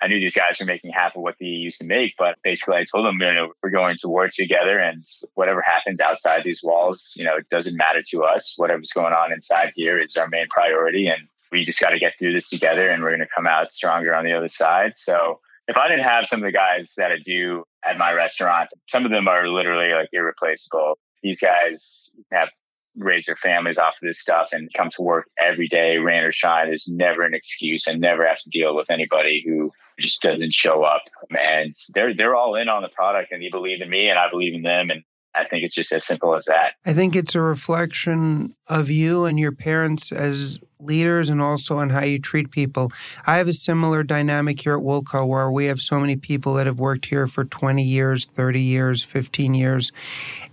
[0.04, 2.76] I knew these guys were making half of what they used to make, but basically
[2.76, 6.62] I told them, you know, we're going to war together and whatever happens outside these
[6.62, 8.56] walls, you know, it doesn't matter to us.
[8.58, 11.08] Whatever's going on inside here is our main priority.
[11.08, 11.22] And
[11.54, 14.14] we just got to get through this together and we're going to come out stronger
[14.14, 14.94] on the other side.
[14.94, 15.40] So
[15.70, 19.06] if I didn't have some of the guys that I do at my restaurant, some
[19.06, 20.98] of them are literally like irreplaceable.
[21.22, 22.50] These guys have
[22.98, 26.34] raised their families off of this stuff and come to work every day, rain or
[26.34, 26.68] shine.
[26.68, 30.84] There's never an excuse and never have to deal with anybody who just doesn't show
[30.84, 31.04] up.
[31.30, 34.30] And they're they're all in on the product and they believe in me and I
[34.30, 34.90] believe in them.
[34.90, 35.04] And
[35.36, 36.74] I think it's just as simple as that.
[36.86, 41.90] I think it's a reflection of you and your parents as leaders and also on
[41.90, 42.92] how you treat people.
[43.26, 46.68] I have a similar dynamic here at Woolco where we have so many people that
[46.68, 49.92] have worked here for 20 years, 30 years, 15 years.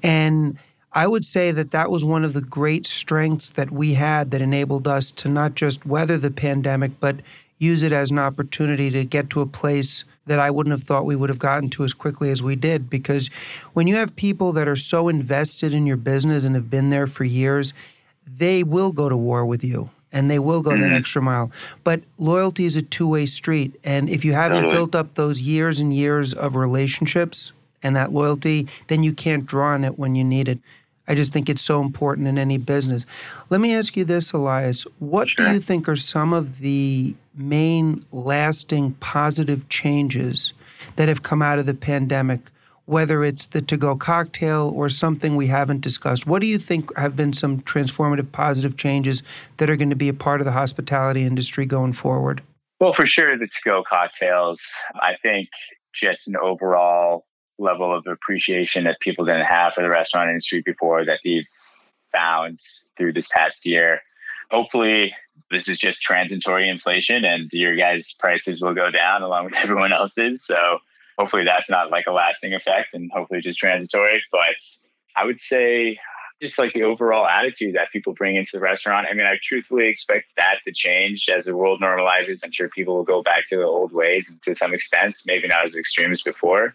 [0.02, 0.58] And
[0.92, 4.42] I would say that that was one of the great strengths that we had that
[4.42, 7.16] enabled us to not just weather the pandemic, but
[7.60, 11.06] use it as an opportunity to get to a place that I wouldn't have thought
[11.06, 12.90] we would have gotten to as quickly as we did.
[12.90, 13.28] Because
[13.74, 17.06] when you have people that are so invested in your business and have been there
[17.06, 17.72] for years,
[18.26, 20.80] they will go to war with you and they will go mm-hmm.
[20.80, 21.52] that extra mile.
[21.84, 23.78] But loyalty is a two way street.
[23.84, 24.74] And if you haven't totally.
[24.74, 29.74] built up those years and years of relationships and that loyalty, then you can't draw
[29.74, 30.58] on it when you need it.
[31.10, 33.04] I just think it's so important in any business.
[33.48, 34.84] Let me ask you this, Elias.
[35.00, 35.48] What sure.
[35.48, 40.52] do you think are some of the main lasting positive changes
[40.94, 42.42] that have come out of the pandemic,
[42.84, 46.28] whether it's the to go cocktail or something we haven't discussed?
[46.28, 49.24] What do you think have been some transformative positive changes
[49.56, 52.40] that are going to be a part of the hospitality industry going forward?
[52.78, 54.62] Well, for sure, the to go cocktails.
[54.94, 55.48] I think
[55.92, 57.26] just an overall
[57.60, 61.46] level of appreciation that people didn't have for the restaurant industry before that they've
[62.12, 62.60] found
[62.96, 64.00] through this past year.
[64.50, 65.14] Hopefully,
[65.50, 69.92] this is just transitory inflation and your guys' prices will go down along with everyone
[69.92, 70.44] else's.
[70.44, 70.78] So,
[71.18, 74.22] hopefully, that's not like a lasting effect and hopefully just transitory.
[74.32, 74.56] But
[75.16, 75.98] I would say
[76.40, 79.06] just like the overall attitude that people bring into the restaurant.
[79.10, 82.40] I mean, I truthfully expect that to change as the world normalizes.
[82.42, 85.64] I'm sure people will go back to the old ways to some extent, maybe not
[85.64, 86.74] as extreme as before.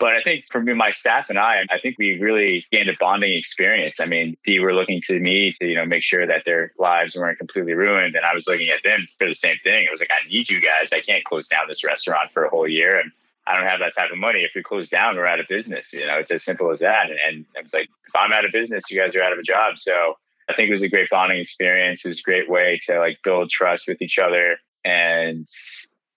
[0.00, 2.94] But I think for me, my staff and I, I think we really gained a
[2.98, 4.00] bonding experience.
[4.00, 7.16] I mean, they were looking to me to, you know, make sure that their lives
[7.16, 8.16] weren't completely ruined.
[8.16, 9.84] And I was looking at them for the same thing.
[9.84, 10.90] It was like, I need you guys.
[10.94, 12.98] I can't close down this restaurant for a whole year.
[12.98, 13.12] And
[13.46, 14.40] I don't have that type of money.
[14.40, 15.92] If we close down, we're out of business.
[15.92, 17.10] You know, it's as simple as that.
[17.10, 19.38] And, and I was like, if I'm out of business, you guys are out of
[19.38, 19.76] a job.
[19.76, 20.14] So
[20.48, 22.06] I think it was a great bonding experience.
[22.06, 25.46] It was a great way to like build trust with each other and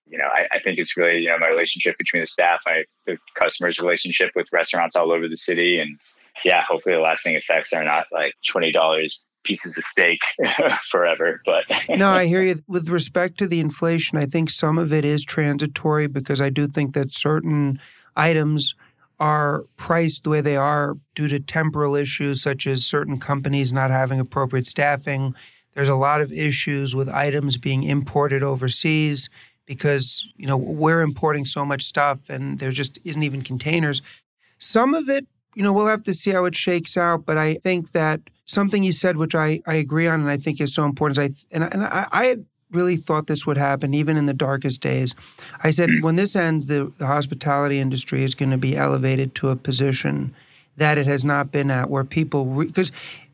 [0.07, 2.83] you know, I, I, think it's really, you know, my relationship between the staff, my
[3.05, 5.79] the customers' relationship with restaurants all over the city.
[5.79, 5.99] And
[6.43, 10.19] yeah, hopefully the lasting effects are not like twenty dollars pieces of steak
[10.89, 11.41] forever.
[11.45, 12.61] But no, I hear you.
[12.67, 16.67] With respect to the inflation, I think some of it is transitory because I do
[16.67, 17.79] think that certain
[18.15, 18.75] items
[19.19, 23.91] are priced the way they are due to temporal issues such as certain companies not
[23.91, 25.33] having appropriate staffing.
[25.75, 29.29] There's a lot of issues with items being imported overseas
[29.65, 34.01] because you know we're importing so much stuff and there just isn't even containers.
[34.57, 37.25] Some of it, you know, we'll have to see how it shakes out.
[37.25, 40.61] But I think that something you said, which I, I agree on, and I think
[40.61, 41.17] is so important.
[41.17, 44.33] Is I and, and I, I had really thought this would happen even in the
[44.33, 45.13] darkest days.
[45.63, 46.01] I said mm.
[46.01, 50.33] when this ends, the, the hospitality industry is going to be elevated to a position
[50.77, 52.91] that it has not been at, where people because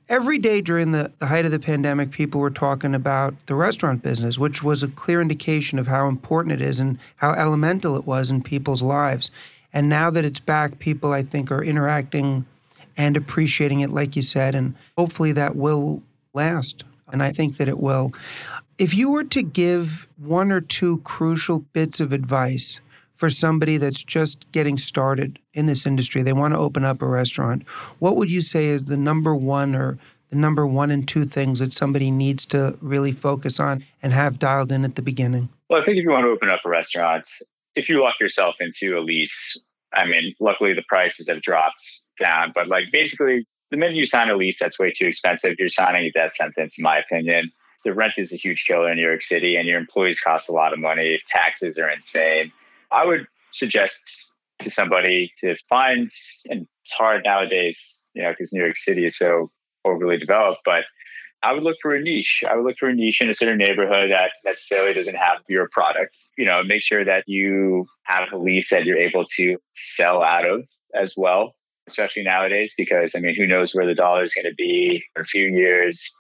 [0.10, 4.02] every day during the, the height of the pandemic, people were talking about the restaurant
[4.02, 8.06] business, which was a clear indication of how important it is and how elemental it
[8.06, 9.32] was in people's lives.
[9.72, 12.45] And now that it's back, people, I think, are interacting
[12.98, 16.84] and appreciating it, like you said, and hopefully that will last.
[17.12, 18.12] And I think that it will.
[18.78, 22.82] If you were to give one or two crucial bits of advice
[23.19, 27.05] for somebody that's just getting started in this industry, they want to open up a
[27.05, 27.67] restaurant,
[27.99, 29.97] what would you say is the number one or
[30.29, 34.39] the number one and two things that somebody needs to really focus on and have
[34.39, 35.49] dialed in at the beginning?
[35.69, 37.27] Well, I think if you want to open up a restaurant,
[37.75, 41.84] if you lock yourself into a lease, I mean, luckily the prices have dropped
[42.21, 45.67] down, but like basically the minute you sign a lease that's way too expensive, you're
[45.67, 47.51] signing a death sentence, in my opinion.
[47.84, 50.53] The rent is a huge killer in New York City, and your employees cost a
[50.53, 51.19] lot of money.
[51.27, 52.53] Taxes are insane.
[52.91, 56.10] I would suggest to somebody to find,
[56.49, 59.52] and it's hard nowadays, you know, because New York City is so
[59.86, 60.84] overly developed, but
[61.41, 62.43] I would look for a niche.
[62.49, 65.69] I would look for a niche in a certain neighborhood that necessarily doesn't have your
[65.71, 66.19] product.
[66.38, 70.45] You know, make sure that you have a lease that you're able to sell out
[70.45, 71.54] of as well,
[71.88, 75.21] especially nowadays, because I mean, who knows where the dollar is going to be in
[75.21, 76.13] a few years.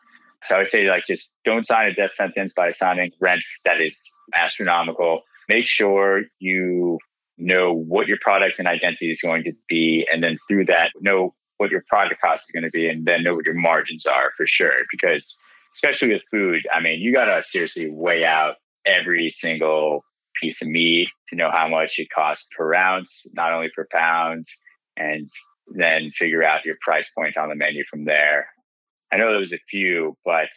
[0.43, 3.81] So I would say, like, just don't sign a death sentence by signing rent that
[3.81, 6.97] is astronomical make sure you
[7.37, 10.07] know what your product and identity is going to be.
[10.11, 13.23] And then through that, know what your product cost is going to be and then
[13.23, 14.83] know what your margins are for sure.
[14.91, 15.41] Because
[15.75, 20.05] especially with food, I mean, you got to seriously weigh out every single
[20.39, 24.45] piece of meat to know how much it costs per ounce, not only per pound,
[24.95, 25.29] and
[25.75, 28.47] then figure out your price point on the menu from there.
[29.11, 30.49] I know there was a few, but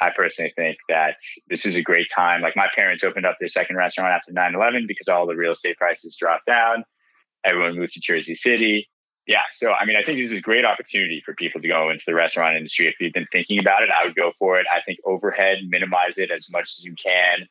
[0.00, 1.16] I personally think that
[1.48, 2.40] this is a great time.
[2.40, 5.52] Like my parents opened up their second restaurant after 9 11 because all the real
[5.52, 6.84] estate prices dropped down.
[7.44, 8.88] Everyone moved to Jersey City.
[9.26, 9.42] Yeah.
[9.52, 12.04] So, I mean, I think this is a great opportunity for people to go into
[12.06, 12.88] the restaurant industry.
[12.88, 14.66] If you've been thinking about it, I would go for it.
[14.72, 17.46] I think overhead, minimize it as much as you can.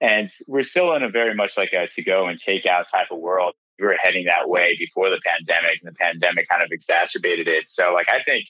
[0.00, 3.08] And we're still in a very much like a to go and take out type
[3.10, 3.54] of world.
[3.78, 7.64] We were heading that way before the pandemic, and the pandemic kind of exacerbated it.
[7.68, 8.46] So, like, I think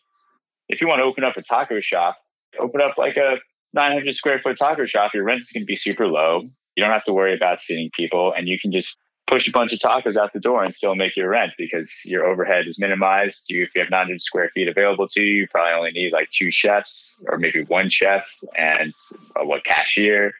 [0.68, 2.16] if you want to open up a taco shop,
[2.58, 3.36] open up like a
[3.74, 6.42] 900 square foot taco shop, your rent is going to be super low.
[6.76, 9.72] You don't have to worry about seating people, and you can just push a bunch
[9.72, 13.50] of tacos out the door and still make your rent because your overhead is minimized.
[13.50, 16.30] You, if you have 900 square feet available to you, you probably only need like
[16.30, 18.92] two chefs or maybe one chef and
[19.36, 20.34] a what cashier.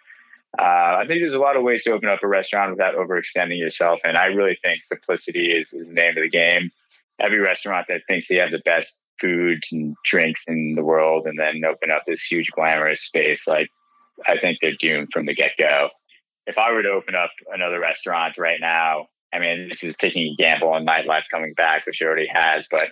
[0.58, 3.58] Uh, I think there's a lot of ways to open up a restaurant without overextending
[3.58, 6.70] yourself, and I really think simplicity is, is the name of the game.
[7.18, 11.38] Every restaurant that thinks they have the best food and drinks in the world and
[11.38, 13.70] then open up this huge glamorous space like
[14.26, 15.88] i think they're doomed from the get-go.
[16.46, 20.24] If i were to open up another restaurant right now i mean this is taking
[20.24, 22.88] a gamble on nightlife coming back which it already has but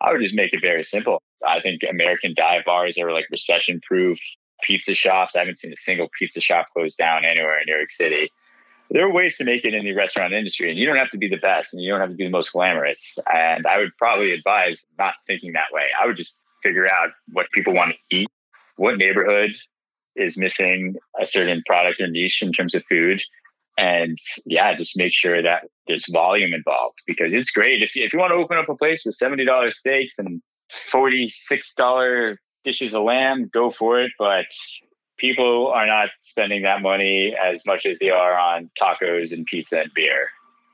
[0.00, 1.22] i would just make it very simple.
[1.46, 4.18] I think american dive bars are like recession proof
[4.62, 5.34] pizza shops.
[5.34, 8.30] I haven't seen a single pizza shop close down anywhere in new york city
[8.90, 11.18] there are ways to make it in the restaurant industry and you don't have to
[11.18, 13.18] be the best and you don't have to be the most glamorous.
[13.32, 15.84] And i would probably advise not thinking that way.
[16.00, 18.28] I would just figure out what people want to eat.
[18.76, 19.50] What neighborhood
[20.16, 23.22] is missing a certain product or niche in terms of food?
[23.78, 27.82] And yeah just make sure that there's volume involved because it's great.
[27.82, 30.42] If you, if you want to open up a place with $70 steaks and
[30.92, 34.10] $46 dishes of lamb go for it.
[34.18, 34.46] But
[35.20, 39.82] people are not spending that money as much as they are on tacos and pizza
[39.82, 40.28] and beer.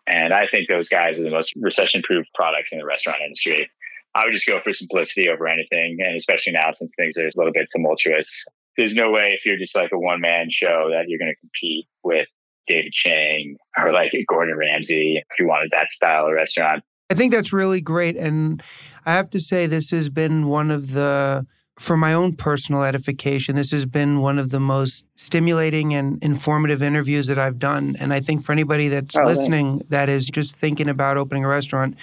[0.07, 3.69] And I think those guys are the most recession proof products in the restaurant industry.
[4.15, 5.99] I would just go for simplicity over anything.
[6.01, 9.59] And especially now, since things are a little bit tumultuous, there's no way if you're
[9.59, 12.29] just like a one man show that you're going to compete with
[12.67, 16.85] David Chang or like Gordon Ramsay if you wanted that style of restaurant.
[17.11, 18.17] I think that's really great.
[18.17, 18.63] And
[19.05, 21.47] I have to say, this has been one of the
[21.79, 26.83] for my own personal edification, this has been one of the most stimulating and informative
[26.83, 27.97] interviews that I've done.
[28.01, 31.49] And I think for anybody that's oh, listening that is just thinking about opening a
[31.49, 31.97] restaurant,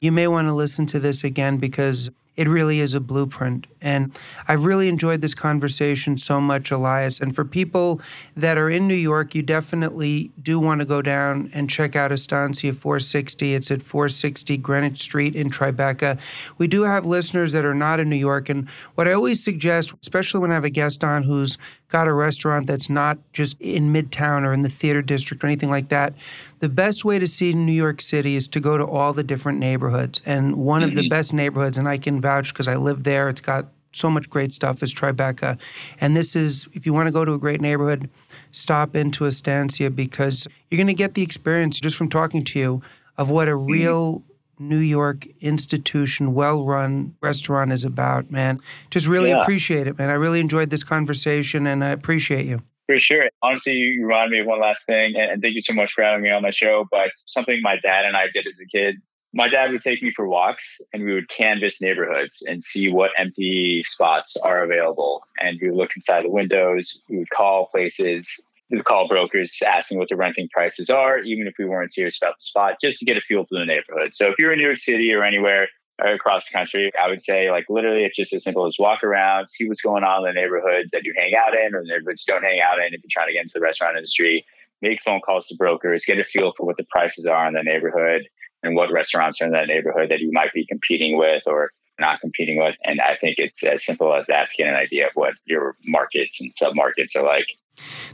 [0.00, 3.66] you may want to listen to this again because it really is a blueprint.
[3.80, 4.16] And
[4.48, 7.20] I've really enjoyed this conversation so much, Elias.
[7.20, 8.00] And for people
[8.36, 12.10] that are in New York, you definitely do want to go down and check out
[12.10, 13.54] Estancia 460.
[13.54, 16.18] It's at 460 Greenwich Street in Tribeca.
[16.58, 18.48] We do have listeners that are not in New York.
[18.48, 22.12] And what I always suggest, especially when I have a guest on who's got a
[22.12, 26.14] restaurant that's not just in Midtown or in the theater district or anything like that,
[26.60, 29.58] the best way to see New York City is to go to all the different
[29.58, 30.20] neighborhoods.
[30.26, 30.88] And one mm-hmm.
[30.88, 31.08] of the mm-hmm.
[31.08, 34.52] best neighborhoods, and I can vouch because I live there, it's got so much great
[34.52, 35.58] stuff, is Tribeca.
[36.00, 38.10] And this is, if you want to go to a great neighborhood,
[38.50, 42.82] stop into Estancia because you're going to get the experience just from talking to you
[43.18, 43.70] of what a mm-hmm.
[43.70, 44.22] real
[44.58, 48.60] New York institution, well run restaurant is about, man.
[48.90, 49.40] Just really Yeah.
[49.40, 50.10] appreciate it, man.
[50.10, 52.62] I really enjoyed this conversation and I appreciate you.
[52.86, 53.30] For sure.
[53.42, 56.04] Honestly, you remind me of one last thing, and and thank you so much for
[56.04, 56.86] having me on my show.
[56.90, 58.96] But something my dad and I did as a kid.
[59.32, 63.10] My dad would take me for walks, and we would canvass neighborhoods and see what
[63.18, 65.24] empty spots are available.
[65.40, 67.00] And we would look inside the windows.
[67.08, 68.46] We would call places.
[68.74, 72.38] Would call brokers asking what the renting prices are, even if we weren't serious about
[72.38, 74.14] the spot, just to get a feel for the neighborhood.
[74.14, 75.68] So if you're in New York City or anywhere,
[75.98, 76.92] across the country.
[77.00, 80.02] I would say, like, literally, it's just as simple as walk around, see what's going
[80.02, 82.60] on in the neighborhoods that you hang out in or the neighborhoods you don't hang
[82.60, 84.44] out in if you're trying to get into the restaurant industry.
[84.82, 87.62] Make phone calls to brokers, get a feel for what the prices are in the
[87.62, 88.22] neighborhood
[88.62, 91.70] and what restaurants are in that neighborhood that you might be competing with or
[92.00, 92.76] not competing with.
[92.84, 95.76] And I think it's as simple as that to get an idea of what your
[95.86, 97.56] markets and submarkets are like.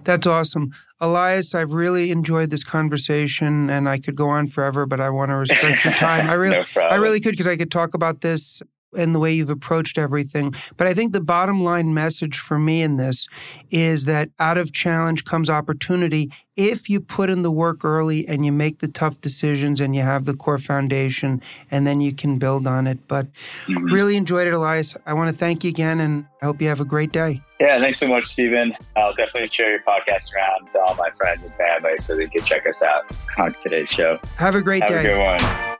[0.04, 0.72] That's awesome.
[1.00, 5.30] Elias, I've really enjoyed this conversation and I could go on forever, but I want
[5.30, 6.28] to respect your time.
[6.28, 6.82] I really no.
[6.82, 8.62] I really could because I could talk about this
[8.96, 10.54] and the way you've approached everything.
[10.76, 13.28] But I think the bottom line message for me in this
[13.70, 18.44] is that out of challenge comes opportunity if you put in the work early and
[18.44, 22.38] you make the tough decisions and you have the core foundation and then you can
[22.38, 22.98] build on it.
[23.08, 23.26] But
[23.66, 23.90] Mhm.
[23.92, 24.96] really enjoyed it, Elias.
[25.06, 27.40] I want to thank you again and I hope you have a great day.
[27.60, 28.74] Yeah, thanks so much, Steven.
[28.96, 32.42] I'll definitely share your podcast around to all my friends and family so they can
[32.44, 33.04] check us out
[33.38, 34.18] on today's show.
[34.36, 34.96] Have a great Have day.
[34.96, 35.76] Have a good one.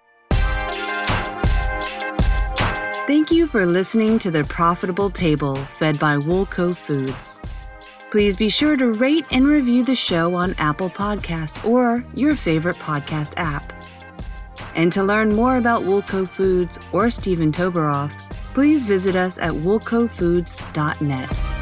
[3.10, 7.40] Thank you for listening to The Profitable Table, fed by Woolco Foods.
[8.12, 12.76] Please be sure to rate and review the show on Apple Podcasts or your favorite
[12.76, 13.72] podcast app.
[14.76, 18.12] And to learn more about Woolco Foods or Steven Toberoff,
[18.54, 21.59] please visit us at woolcofoods.net.